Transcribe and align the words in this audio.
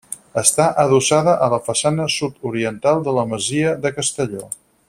Està 0.41 0.63
adossada 0.83 1.35
a 1.47 1.51
la 1.55 1.59
façana 1.67 2.09
sud-oriental 2.15 3.07
de 3.09 3.17
la 3.19 3.29
masia 3.35 3.79
de 3.85 3.97
Castelló. 4.01 4.49